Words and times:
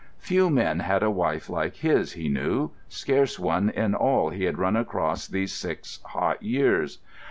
Few 0.17 0.49
men 0.49 0.79
had 0.79 1.03
a 1.03 1.11
wife 1.11 1.47
like 1.47 1.75
his, 1.75 2.13
he 2.13 2.27
knew—scarce 2.27 3.37
one 3.37 3.69
in 3.69 3.93
all 3.93 4.31
he 4.31 4.45
had 4.45 4.57
run 4.57 4.75
across 4.75 5.27
these 5.27 5.53
six 5.53 5.99
hot 6.05 6.41
years. 6.41 6.97